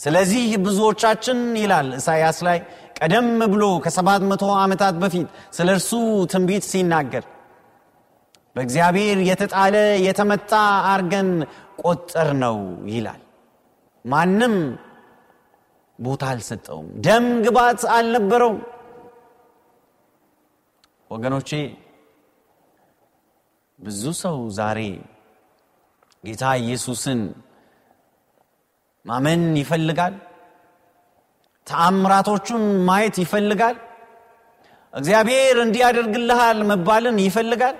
ስለዚህ 0.00 0.44
ብዙዎቻችን 0.64 1.38
ይላል 1.62 1.88
ኢሳያስ 1.96 2.38
ላይ 2.46 2.58
ቀደም 2.98 3.28
ብሎ 3.52 3.64
ከሰባት 3.84 4.22
መቶ 4.30 4.44
ዓመታት 4.60 4.94
በፊት 5.02 5.26
ስለ 5.56 5.68
እርሱ 5.76 5.90
ትንቢት 6.32 6.64
ሲናገር 6.70 7.24
በእግዚአብሔር 8.56 9.18
የተጣለ 9.28 9.74
የተመታ 10.06 10.52
አርገን 10.90 11.28
ቆጠር 11.82 12.28
ነው 12.42 12.56
ይላል። 12.92 13.20
ማንም 14.04 14.54
ቦታ 15.98 16.24
አልሰጠውም። 16.32 16.88
ደም 17.06 17.26
ግባት 17.44 17.80
አልነበረውም። 17.94 18.58
ወገኖቼ 21.10 21.50
ብዙ 23.78 24.02
ሰው 24.22 24.36
ዛሬ 24.58 24.80
ጌታ 26.24 26.44
ኢየሱስን 26.62 27.20
ማመን 29.04 29.42
ይፈልጋል። 29.60 30.14
ተአምራቶቹን 31.66 32.64
ማየት 32.88 33.16
ይፈልጋል። 33.22 33.76
እግዚአብሔር 34.94 35.56
እንዲያደርግልሃል 35.64 36.58
መባልን 36.70 37.18
ይፈልጋል። 37.26 37.76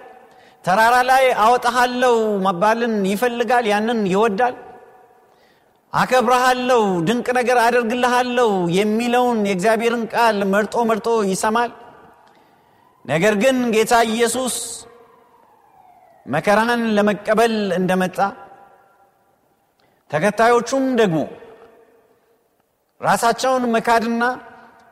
ተራራ 0.64 0.96
ላይ 1.10 1.24
አወጣሃለው 1.44 2.16
መባልን 2.46 2.94
ይፈልጋል። 3.12 3.64
ያንን 3.72 4.00
ይወዳል። 4.12 4.56
አከብረሃለው 5.92 6.82
ድንቅ 7.06 7.26
ነገር 7.38 7.58
አደርግልሃለው 7.62 8.50
የሚለውን 8.76 9.38
የእግዚአብሔርን 9.48 10.04
ቃል 10.12 10.36
መርጦ 10.52 10.74
መርጦ 10.90 11.08
ይሰማል። 11.30 11.70
ነገር 13.04 13.34
ግን 13.42 13.56
ጌታ 13.74 13.94
ኢየሱስ 14.10 14.54
መከራን 16.26 16.82
ለመቀበል 16.96 17.54
እንደመጣ 17.78 18.18
ተከታዮቹም 20.10 20.84
ደግሞ 21.00 21.18
ራሳቸውን 23.00 23.64
መካድና 23.74 24.24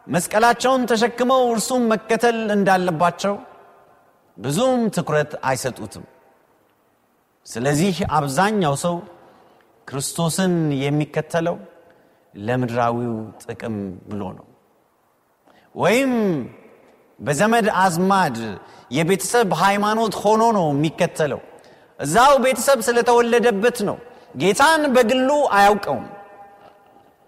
መስቀላቸውን 0.07 0.83
ተሸክመው 0.91 1.43
እርሱም 1.53 1.83
መከተል 1.93 2.39
እንዳለባቸው 2.55 3.35
ብዙም 4.37 4.81
ትኩረት 4.97 5.33
አይሰጡትም። 5.45 6.05
ስለዚህ 7.47 7.97
አብዛኛው 8.11 8.75
ሰው 8.85 8.97
ክርስቶስን 9.89 10.55
የሚከተለው 10.83 11.57
ለምድራዊው 12.35 13.15
ጥቅም 13.45 13.77
ብሎ 14.09 14.23
ነው። 14.39 14.47
ወይም 15.75 16.13
በዘመድ 17.19 17.67
አዝማድ 17.83 18.37
የቤተሰብ 18.91 19.49
ሃይማኖት 19.63 20.15
ሆኖ 20.23 20.43
ነው 20.59 20.67
የሚከተለው። 20.73 21.41
እዛው 22.01 22.33
ቤተሰብ 22.45 22.79
ስለተወለደበት 22.87 23.79
ነው 23.89 23.97
ጌታን 24.35 24.83
በግሉ 24.95 25.29
አያውቀውም። 25.51 26.07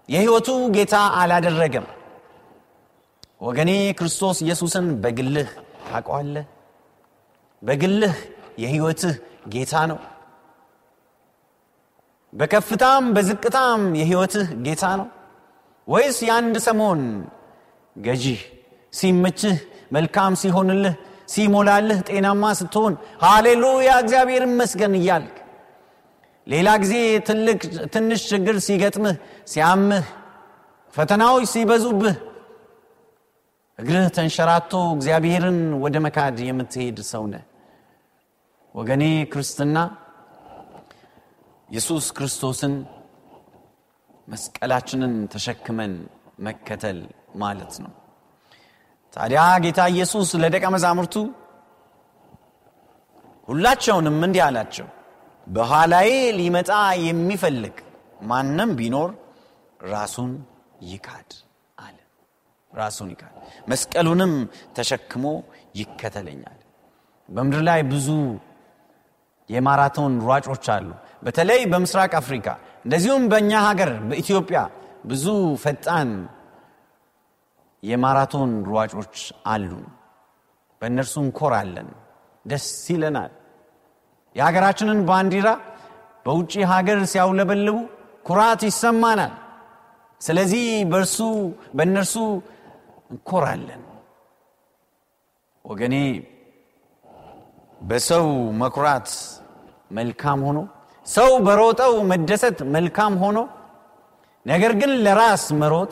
የህይወቱ 0.09 0.47
ጌታ 0.75 0.95
አላደረገም። 1.19 1.87
ወገኔ 3.41 3.69
ክርስቶስ 3.99 4.37
ኢየሱስን 4.45 4.87
በግልህ 5.03 5.49
ታውቀዋለህ? 5.85 6.45
በግልህ 7.61 8.15
የህይወትህ 8.57 9.15
ጌታ 9.53 9.73
ነው። 9.91 9.99
በከፍታም 12.33 13.05
በዝቅታም 13.15 13.81
የህይወትህ 13.99 14.47
ጌታ 14.65 14.83
ነው? 14.99 15.07
ወይስ 15.87 16.17
የአንድ 16.27 16.55
ሰሞን 16.67 17.01
ገዢህ 17.95 18.41
ሲመችህ 18.93 19.55
መልካም 19.91 20.33
ሲሆንልህ 20.41 20.93
ሲሞላልህ 21.27 21.99
ጤናማ 22.09 22.43
ስትሆን 22.59 22.93
ሃሌሉያ 23.23 23.89
እግዚአብሔር 24.03 24.43
ይመስገን 24.47 24.93
እያልክ 24.99 25.35
ሌላ 26.51 26.69
ጊዜ 26.83 26.93
ትንሽ 27.93 28.21
ችግር 28.31 28.55
ሲገጥምህ 28.65 29.15
ሲያምህ 29.51 30.05
ፈተናዎች 30.93 31.45
ሲበዙብህ 31.51 32.15
እግርህ 33.79 34.07
ተንሸራቶ 34.15 34.71
እግዚአብሔርን 34.95 35.59
ወደ 35.83 35.95
መካድ 36.05 36.37
የምትሄድ 36.47 36.97
ሰው 37.11 37.23
ነህ። 37.31 37.43
ወገኔ 38.75 39.03
ክርስትና 39.31 39.77
ኢየሱስ 41.69 42.05
ክርስቶስን 42.17 42.73
መስቀላችንን 44.27 45.13
ተሸክመን 45.33 45.93
መከተል 46.39 46.99
ማለት 47.35 47.73
ነው። 47.83 47.91
ታዲያ 49.13 49.41
ጌታ 49.63 49.81
ኢየሱስ 49.93 50.29
ለደቀ 50.43 50.65
መዛሙርቱ 50.75 51.15
ሁላቸውንም 53.47 54.17
እንዲህ 54.27 54.43
አላቸው 54.47 54.87
በኋላዬ 55.47 56.09
ሊመጣ 56.37 56.71
የሚፈልግ 57.05 57.75
ማንም 58.23 58.71
ቢኖር 58.79 59.09
ራሱን 59.91 60.31
ይካድ 60.83 61.29
አለ። 61.77 61.97
ራሱን 62.71 63.09
ይካድ። 63.13 63.33
መስቀሉንም 63.71 64.33
ተሸክሞ 64.77 65.25
ይከተለኛል። 65.75 66.59
በምድር 67.29 67.61
ላይ 67.69 67.81
ብዙ 67.91 68.07
የማራቶን 69.49 70.13
ሯጮች 70.27 70.65
አሉ። 70.75 70.89
በተለይ 71.23 71.61
በምስራቅ 71.71 72.11
አፍሪካ 72.21 72.47
እንደዚሁም 72.85 73.23
በእኛ 73.31 73.51
ሀገር 73.67 73.91
በኢትዮጵያ 74.09 74.59
ብዙ 75.05 75.25
ፈጣን 75.63 76.09
የማራቶን 77.83 78.51
ሯጮች 78.71 79.17
አሉ። 79.47 79.71
በእነርሱ 80.81 81.15
እንኮራለን 81.25 81.89
ደስ 82.45 82.67
ይለናል 82.93 83.31
የሀገራችንን 84.35 84.99
ባንዲራ 85.07 85.47
በውጭ 86.25 86.53
ሀገር 86.71 86.99
ሲያውለበልቡ 87.11 87.77
ኩራት 88.25 88.61
ይሰማናል። 88.67 89.33
ስለዚህ 90.21 90.63
በእርሱ 90.91 91.17
በእነርሱ 91.77 92.15
እንኮራለን። 93.11 93.81
ወገኔ 95.65 95.95
በሰው 97.81 98.27
መኩራት 98.61 99.09
መልካም 99.91 100.39
ሆኖ 100.47 100.59
ሰው 101.07 101.31
በሮጠው 101.47 101.93
መደሰት 102.11 102.57
መልካም 102.75 103.13
ሆኖ 103.23 103.37
ነገር 104.45 104.71
ግን 104.81 104.91
ለራስ 105.05 105.43
መሮጥ 105.61 105.91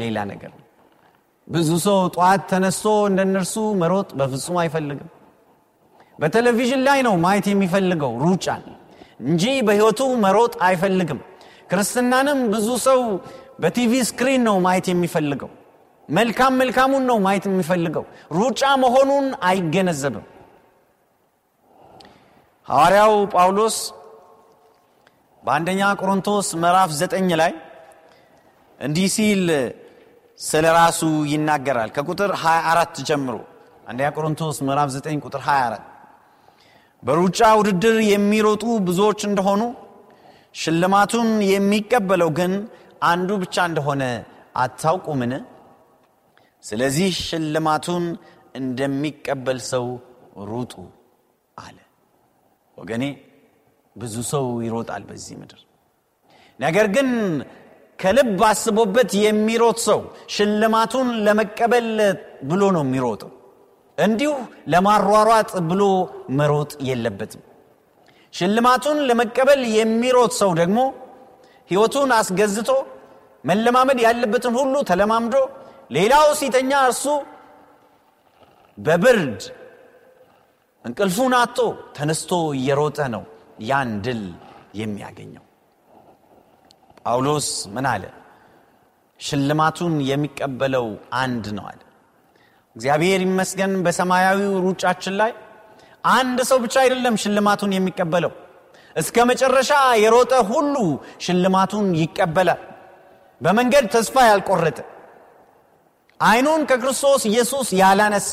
ሌላ 0.00 0.18
ነገር 0.32 0.50
ነው። 0.54 0.62
ብዙ 1.48 1.70
ሰው 1.86 1.98
ጠዋት 2.14 2.42
ተነስቶ 2.50 2.86
እንደነርሱ 3.10 3.54
መሮጥ 3.82 4.08
በፍጹም 4.18 4.56
አይፈልግም 4.62 5.10
በቴሌቪዥን 6.18 6.82
ላይ 6.88 6.98
ነው 7.06 7.14
ማየት 7.24 7.46
የሚፈልገው 7.50 8.12
ሩጫን 8.24 8.62
እንጂ 9.22 9.44
በሕይወቱ 9.66 10.00
መሮጥ 10.24 10.54
አይፈልግም። 10.66 11.20
ክርስትናንም 11.70 12.38
ብዙ 12.52 12.68
ሰው 12.86 13.00
በ 13.62 13.77
TV 13.77 13.92
screen 14.08 14.42
ነው 14.48 14.56
ማየት 14.66 14.86
የሚፈልገው። 14.90 15.50
መልካም 16.08 16.52
መልካሙን 16.60 17.04
ነው 17.10 17.16
ማየት 17.26 17.44
የሚፈልገው። 17.48 18.04
ሩጫ 18.38 18.62
መሆኑን 18.82 19.26
አይገነዘብም። 19.48 20.26
ሐዋርያው 22.66 23.14
ጳውሎስ 23.34 23.76
በአንደኛ 25.42 25.80
ቆሮንቶስ 26.00 26.46
ምዕራፍ 26.62 26.90
ዘጠኝ 27.00 27.28
ላይ 27.40 27.52
እንዲህ 28.78 29.08
ሲል 29.16 29.42
ስለ 30.40 30.64
ራሱ 30.78 31.00
ይናገራል። 31.32 31.90
ከቁጥር 31.96 32.30
24 32.40 33.04
ጀምሮ 33.08 33.36
አንደኛ 33.88 34.08
ቆሮንቶስ 34.16 34.56
ምዕራፍ 34.66 34.88
9 34.96 35.20
ቁጥር 35.26 35.42
24 35.46 35.84
በሩጫ 37.06 37.40
ውድድር 37.58 37.96
የሚሮጡ 38.06 38.64
ብዙዎች 38.86 39.20
እንደሆኑ 39.28 39.62
ሽልማቱን 40.54 41.28
የሚቀበለው 41.52 42.30
ግን 42.38 42.52
አንዱ 43.02 43.30
ብቻ 43.42 43.56
እንደሆነ 43.70 44.02
አታውቁምን? 44.56 45.32
ስለዚህ 46.64 47.08
ሽልማቱን 47.26 48.04
እንደሚቀበል 48.60 49.58
ሰው 49.72 49.86
ሩጡ 50.50 50.72
አለ። 51.56 51.76
ወገኔ 52.78 53.04
ብዙ 53.96 54.14
ሰው 54.32 54.46
ይሮጣል 54.66 55.02
በዚህ 55.10 55.36
ምድር። 55.40 55.60
ነገር 56.60 56.86
ግን 56.96 57.08
ከልብ 57.98 58.40
አስቦበት 58.48 59.10
የሚሮጥ 59.24 59.78
ሰው 59.88 60.00
ሽልማቱን 60.34 61.08
ለመቀበል 61.26 61.88
ብሎ 62.50 62.62
ነው 62.76 62.82
የሚሮጠው 62.86 63.30
እንዲሁ 63.98 64.32
ለማሯሯጥ 64.68 65.50
ብሎ 65.68 65.82
መሮጥ 66.38 66.72
የለበትም። 66.88 67.42
ሽልማቱን 68.34 68.98
ለመቀበል 69.08 69.60
የሚሮጥ 69.76 70.32
ሰው 70.40 70.50
ደግሞ 70.60 70.78
ሕይወቱን 71.70 72.10
አስገዝቶ 72.16 72.70
መለማመድ 73.44 73.98
ያለበትን 74.06 74.54
ሁሉ 74.60 74.74
ተለማምዶ 74.90 75.36
ሌላው 75.96 76.28
ሲተኛ 76.40 76.70
እርሱ 76.88 77.04
በብርድ 78.78 79.40
እንቅልፉን 80.84 81.34
አቶ 81.38 81.58
ተነስቶ 81.96 82.30
እየሮጠ 82.56 82.98
ነው 83.14 83.22
ያን 83.68 83.90
ድል 84.04 84.22
የሚያገኘው። 84.80 85.44
ጳውሎስ 87.00 87.48
ምን 87.74 87.86
አለ? 87.92 88.04
ሽልማቱን 89.20 89.94
የሚቀበለው 90.08 90.86
አንድ 91.20 91.46
ነው 91.58 91.64
አለ 91.70 91.80
እግዚአብሔር 92.76 93.20
ይመስገን 93.26 93.72
በሰማያዊው 93.84 94.54
ሩጫችን 94.64 95.14
ላይ 95.20 95.30
አንድ 96.12 96.38
ሰው 96.50 96.58
ብቻ 96.64 96.74
አይደለም 96.82 97.14
ሽልማቱን 97.22 97.72
የሚቀበለው። 97.76 98.32
እስከ 98.96 99.24
መጨረሻ 99.30 99.70
የሮጠ 100.02 100.34
ሁሉ 100.50 100.74
ሽልማቱን 101.24 101.86
ይቀበላል። 102.00 102.60
በመንገድ 103.40 103.86
ተስፋ 103.94 104.16
ያልቆረጠ 104.28 104.78
አይኑን 106.20 106.62
ከክርስቶስ 106.70 107.22
ኢየሱስ 107.30 107.70
ያላነሳ 107.80 108.32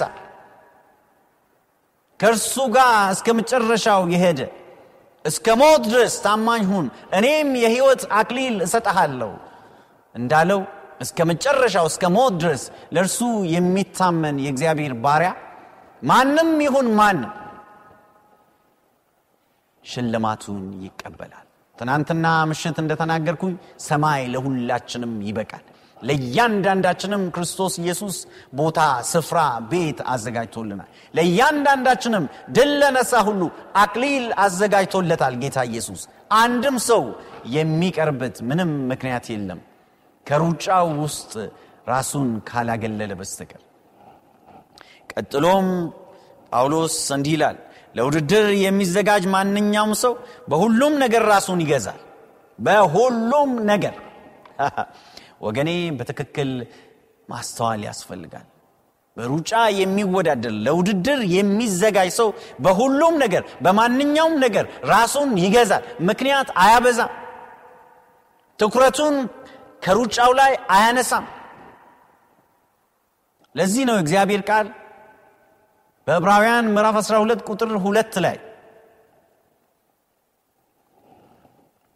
ከእርሱ 2.19 2.56
ጋር 2.75 2.93
እስከ 3.13 3.27
መጨረሻው 3.39 4.03
የሄደ 4.13 4.39
እስከ 5.25 5.47
ሞት 5.62 5.84
ድረስ 5.91 6.13
ታማኝ 6.23 6.63
ሁን 6.71 6.86
እኔም 7.17 7.49
የህይወት 7.63 8.01
አክሊል 8.19 8.56
እሰጠሃለሁ 8.65 9.32
እንዳለው 10.15 10.62
እስከ 11.01 11.25
መጨረሻው 11.29 11.86
እስከ 11.86 12.03
ሞት 12.10 12.34
ድረስ 12.41 12.63
ለእርሱ 12.93 13.19
የሚታመን 13.53 14.38
የእግዚአብሔር 14.45 14.93
ባሪያ 15.06 15.32
ማንም 16.01 16.51
ይሁን 16.62 16.88
ማንም 16.95 17.32
ሽልማቱን 19.84 20.63
ይቀበላል። 20.84 21.47
ትናንትና 21.77 22.25
ምሽት 22.49 22.77
እንደተናገርኩኝ 22.82 23.53
ሰማይ 23.86 24.21
ለሁላችንም 24.34 25.13
ይበቃል። 25.27 25.63
ለእያንዳንዳችንም 26.01 27.21
ክርስቶስ 27.36 27.73
ኢየሱስ 27.82 28.15
ቦታ 28.53 28.79
ስፍራ 29.12 29.39
ቤት 29.71 29.99
አዘጋጅቶልናል። 30.06 30.88
ለእያንዳንዳችንም 31.13 32.25
ድል 32.49 32.71
ለነሳ 32.82 33.21
ሁሉ 33.27 33.41
አክሊል 33.75 34.25
አዘጋጅቶለታል 34.45 35.36
ጌታ 35.43 35.60
ኢየሱስ። 35.69 36.01
አንድም 36.38 36.77
ሰው 36.89 37.03
የሚቀርበት 37.56 38.36
ምንም 38.49 38.71
ምክንያት 38.91 39.27
የለም 39.34 39.62
ከሩጫው 40.25 40.88
ውስጥ 41.01 41.31
ራሱን 41.88 42.29
ካላገለለ 42.49 43.12
በስተቀር። 43.19 43.62
ቀጥሎም 45.12 45.67
ጳውሎስ 46.51 46.95
እንዲህ 47.15 47.33
ይላል 47.36 47.57
ለውድድር 47.95 48.45
የሚዘጋጅ 48.62 49.23
ማንኛውም 49.33 49.91
ሰው 50.03 50.13
በሁሉም 50.49 50.93
ነገር 51.03 51.23
ራሱን 51.31 51.59
ይገዛል። 51.63 51.99
በሁሉም 52.59 53.51
ነገር 53.71 53.95
ወገኔ 55.45 55.69
በትክክል 55.99 56.49
ማስተዋል 57.29 57.81
ያስፈልጋል። 57.88 58.47
በሩጫ 59.17 59.51
የሚወዳደር 59.79 60.53
ለውድድር 60.65 61.19
የሚዘጋጅ 61.33 62.09
ሰው 62.19 62.29
በሁሉም 62.65 63.15
ነገር 63.23 63.43
በማንኛውም 63.65 64.36
ነገር 64.45 64.65
ራሱን 64.89 65.29
ይገዛል። 65.43 65.83
ምክንያት 66.09 66.49
አያበዛም። 66.63 67.12
ትኩረቱን 68.59 69.15
ከሩጫው 69.83 70.31
ላይ 70.39 70.53
አያነሳም። 70.75 71.25
ለዚህ 73.55 73.83
ነው 73.89 73.97
እግዚአብሔር 74.03 74.41
ቃል 74.49 74.67
በዕብራውያን 76.07 76.65
ምዕራፍ 76.75 76.95
12 77.01 77.43
ቁጥር 77.49 77.71
ሁለት 77.83 78.15
ላይ 78.25 78.37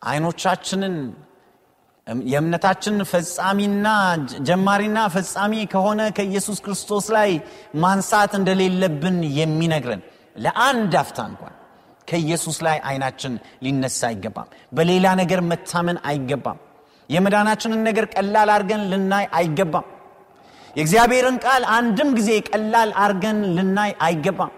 አይኖቻችንን 0.02 0.96
የእምነታችን 2.26 2.98
ፈጻሚና 3.10 3.88
ጀማሪና 4.50 5.00
ፈጻሚ 5.16 5.54
ከሆነ 5.74 6.02
ከኢየሱስ 6.18 6.60
ክርስቶስ 6.66 7.06
ላይ 7.16 7.32
ማንሳት 7.84 8.34
እንደሌለብን 8.40 9.18
የሚነግረን 9.40 10.02
ለአንድ 10.36 10.94
አፍታ 11.02 11.20
እንኳን 11.32 11.54
ከኢየሱስ 12.08 12.58
ላይ 12.68 12.78
አይናችን 12.90 13.34
ሊነሳ 13.66 14.00
አይገባም። 14.10 14.50
በሌላ 14.78 15.08
ነገር 15.22 15.40
መታመን 15.52 15.98
አይገባም 16.10 16.60
የመዳናችንን 17.10 17.82
ነገር 17.88 18.06
ቀላል 18.14 18.50
አድርገን 18.54 18.82
ልናይ 18.92 19.26
አይገባም። 19.38 19.86
የእግዚአብሔርን 20.76 21.38
ቃል 21.46 21.64
አንድም 21.76 22.10
ጊዜ 22.18 22.32
ቀላል 22.50 22.90
አድርገን 23.04 23.38
ልናይ 23.58 23.92
አይገባም። 24.08 24.52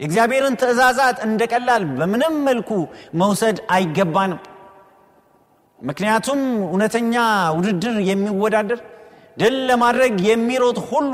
የእግዚአብሔርን 0.00 0.54
ትእዛዛት 0.60 1.18
እንደ 1.26 1.42
ቀላል 1.52 1.82
በምንም 1.98 2.34
መልኩ 2.48 2.70
መውሰድ 3.20 3.58
አይገባንም። 3.74 4.40
ምክንያቱም 5.78 6.40
እውነተኛ 6.66 7.14
ውድድር 7.56 7.96
የሚወዳደር 8.08 8.80
ድል 9.36 9.56
ለማድረግ 9.70 10.14
የሚሮጥ 10.28 10.78
ሁሉ 10.90 11.12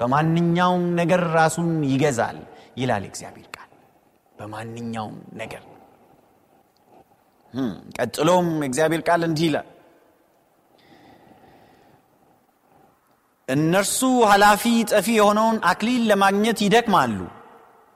በማንኛውም 0.00 0.84
ነገር 1.00 1.22
ራሱን 1.34 1.70
ይገዛል 1.92 2.38
ይላል 2.76 3.04
እግዚአብሔር 3.08 3.48
ቃል። 3.56 3.70
በማንኛውም 4.36 5.16
ነገር 5.34 5.62
ቀጥሎም 7.98 8.48
እግዚአብሔር 8.66 9.02
ቃል 9.08 9.22
እንዲህ 9.28 9.46
ይላል። 9.48 9.68
እነርሱ 13.48 13.98
ኃላፊ 14.30 14.62
ጠፊ 14.90 15.06
የሆነውን 15.18 15.58
አክሊል 15.70 16.02
ለማግኘት 16.10 16.58
ይደክማሉ 16.64 17.18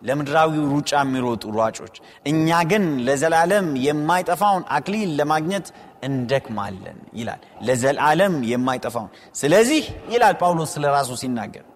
ለምድራዊ 0.03 0.53
ሩጫ 0.71 0.91
የሚሮጡ 1.03 1.43
ሯጮች። 1.59 1.97
እኛ 2.27 2.49
ግን 2.71 2.85
ለዘላለም 3.07 3.67
የማይጠፋውን 3.85 4.65
አክሊል 4.77 5.11
ለማግኘት 5.19 5.67
እንደክማለን 6.09 6.99
ይላል። 7.19 7.43
ለዘላለም 7.67 8.35
የማይጠፋውን። 8.51 9.11
ስለዚህ 9.35 9.83
ይላል 10.13 10.35
ጳውሎስ 10.41 10.73
ስለ 10.77 10.85
ራሱ 10.97 11.11
ሲናገር 11.23 11.67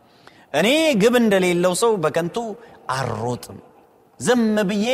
እኔ 0.55 0.69
ግብ 1.03 1.15
እንደሌለው 1.21 1.75
ሰው 1.83 1.93
በከንቱ 2.05 2.37
አልሮጥም። 2.91 3.59
ዝም 4.21 4.43
ብዬ 4.69 4.89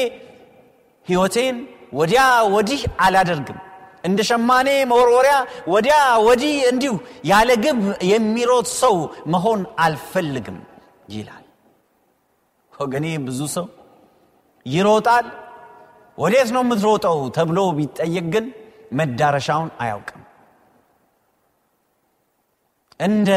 ሕይወቴን 1.06 1.56
ወዲያ 1.92 2.22
ወዲህ 2.54 2.82
አላደርግም። 3.04 3.58
እንደ 4.04 4.20
ሸማኔ 4.28 4.68
መወርወሪያ 4.90 5.34
ወዲያ 5.72 5.96
ወዲህ 6.26 6.54
እንዲሁ 6.70 6.92
ያለ 7.30 7.50
ግብ 7.64 7.80
የሚሮጥ 8.10 8.66
ሰው 8.80 8.96
መሆን 9.32 9.60
አልፈልግም 9.84 10.58
ይላል። 11.14 11.44
ወገኔ 12.72 13.06
ብዙ 13.26 13.40
ሰው 13.56 13.66
ይሮጣል። 14.66 15.26
ወዴት 16.18 16.48
ነው 16.54 16.62
የምትሮጠው 16.64 17.18
ተብሎ 17.36 17.58
ቢጠየቅ 17.76 18.26
ግን 18.34 18.46
መዳረሻውን 18.92 19.70
አያውቅም። 19.82 20.22
እንደ 23.00 23.30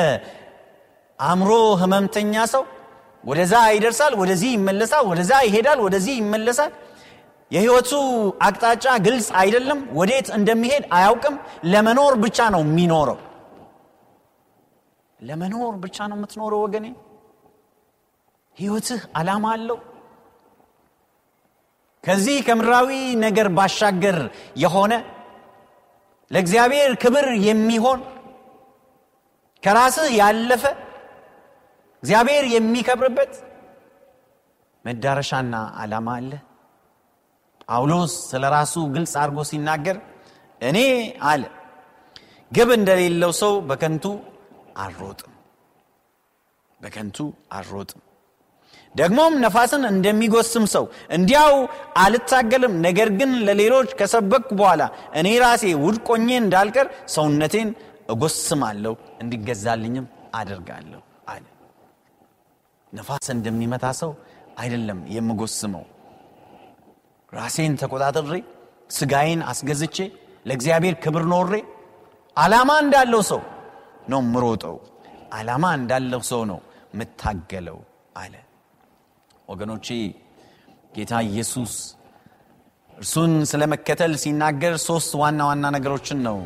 አእምሮ 1.20 1.52
ህመምተኛ 1.82 2.34
ሰው 2.54 2.64
ወደዛ 3.24 3.54
ይደርሳል 3.76 4.14
ወደዚህ 4.22 4.50
ይመለሳል 4.58 5.04
ወደዛ 5.12 5.32
ይሄዳል 5.48 5.80
ወደዚህ 5.86 6.16
ይመለሳል 6.22 6.72
የህይወቱ 7.56 7.92
አቅጣጫ 8.46 8.86
ግልጽ 9.06 9.28
አይደለም 9.42 9.80
ወዴት 9.98 10.28
እንደሚሄድ 10.38 10.84
አያውቅም። 10.98 11.36
ለመኖር 11.72 12.14
ብቻ 12.24 12.48
ነው 12.56 12.62
የሚኖረው። 12.66 13.20
ለመኖር 15.20 15.74
ብቻ 15.84 15.98
ነው 16.10 16.18
የምትኖረው 16.18 16.62
ወገኔ። 16.66 16.86
ህይወትህ 18.58 19.02
አላማ 19.20 19.46
አለው። 19.56 19.78
ከዚህ 22.04 22.38
ከምድራዊ 22.48 22.90
ነገር 23.24 23.48
ባሻገር 23.58 24.18
የሆነ 24.64 24.94
ለእግዚአብሔር 26.32 26.92
ክብር 27.04 27.28
የሚሆን 27.48 28.00
ከራስህ 29.64 30.10
ያለፈ 30.20 30.64
እግዚአብሔር 32.04 32.46
የሚከብርበት 32.54 33.34
መዳረሻና 34.86 35.54
ዓላማ 35.82 36.10
አለ 36.20 36.32
ጳውሎስ 37.68 38.14
ስለ 38.30 38.44
ራሱ 38.56 38.74
ግልጽ 38.96 39.14
አድርጎ 39.22 39.40
ሲናገር 39.50 39.98
እኔ 40.62 40.80
አለ 41.30 41.44
ግብ 42.52 42.70
እንደሌለው 42.78 43.32
ሰው 43.42 43.54
በከንቱ 43.70 44.06
አልሮጥም 44.84 45.32
በከንቱ 46.80 47.18
አልሮጥም። 47.58 48.02
ደግሞም 48.96 49.34
ነፋስን 49.44 49.84
እንደሚጎስም 49.90 50.66
ሰው 50.74 50.86
እንዲያው 51.12 51.54
አልታገልም። 52.04 52.74
ነገር 52.86 53.10
ግን 53.20 53.32
ለሌሎች 53.48 53.90
ከሰበክ 54.00 54.46
በኋላ 54.60 54.84
እኔ 55.20 55.28
ራሴ 55.44 55.64
ውድቆኜ 55.84 56.28
እንዳልቀር 56.42 56.88
ሰውነቴን 57.16 57.70
እጎስማለሁ 58.10 58.94
እንዲገዛልኝም 59.22 60.06
አደርጋለሁ 60.36 61.02
አለ። 61.34 61.46
ነፋስ 62.94 63.28
እንደሚመታ 63.36 63.86
ሰው 64.02 64.12
አይደለም 64.58 65.00
የምጎስመው 65.16 65.84
ራሴን 67.36 67.74
ተቆጣጠሬ 67.82 68.32
ስጋዬን 68.90 69.42
አስገዝቼ 69.52 69.98
ለእግዚአብሔር 70.46 70.96
ክብር 71.04 71.24
ኖሬ 71.32 71.54
ዓላማ 72.38 72.72
እንዳለው 72.84 73.22
ሰው 73.32 73.42
ነው 74.12 74.22
ምሮጠው። 74.32 74.76
ዓላማ 75.34 75.66
እንዳለው 75.80 76.22
ሰው 76.30 76.42
ነው 76.52 76.60
ምታገለው 77.00 77.78
አለ። 78.16 78.34
ወገኖቼ 79.50 79.88
ጌታ 80.96 81.14
ኢየሱስ 81.30 81.74
እርሱን 82.98 83.32
ስለ 83.50 83.62
መከተል 83.72 84.14
ሲናገር 84.22 84.74
ሶስት 84.86 85.12
ዋና 85.22 85.40
ዋና 85.50 85.66
ነገሮችን 85.76 86.20
ነው 86.28 86.38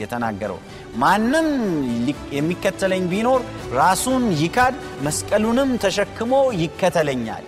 የተናገረው። 0.00 0.58
ማንም 1.02 1.48
የሚከተለኝ 2.36 3.04
ቢኖር 3.12 3.40
ራሱን 3.74 4.24
ይካድ 4.42 4.74
መስቀሉንም 5.02 5.70
ተሸክሞ 5.84 6.32
ይከተለኛል። 6.62 7.46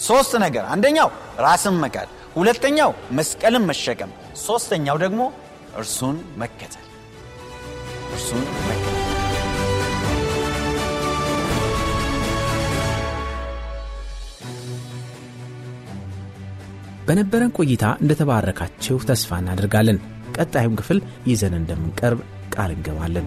ሶስት 0.00 0.32
ነገር። 0.44 0.64
አንደኛው 0.72 1.10
ራስን 1.40 1.76
መካድ 1.84 2.08
ሁለተኛው 2.36 2.90
መስቀልን 3.18 3.66
መሸከም 3.70 4.10
ሶስተኛው 4.42 4.96
ደግሞ 5.04 5.20
እርሱን 5.78 6.16
መከተል። 6.42 6.82
እርሱን 8.10 8.44
በነበረን 17.08 17.52
ቆይታ 17.58 17.86
እንደተባረካችሁ 18.02 18.96
ተስፋ 19.10 19.38
እናደርጋለን። 19.42 19.98
ቀጣዩን 20.36 20.78
ክፍል 20.80 20.98
ይዘን 21.28 21.54
እንደምንቀርብ 21.58 22.20
ቃል 22.54 22.70
እንገባለን 22.74 23.26